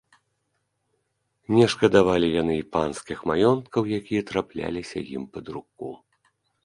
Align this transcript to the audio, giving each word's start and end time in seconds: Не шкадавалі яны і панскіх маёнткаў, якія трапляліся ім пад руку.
Не 1.55 1.65
шкадавалі 1.73 2.27
яны 2.41 2.53
і 2.61 2.65
панскіх 2.77 3.19
маёнткаў, 3.33 3.81
якія 4.01 4.21
трапляліся 4.31 4.99
ім 5.19 5.23
пад 5.37 5.45
руку. 5.59 5.89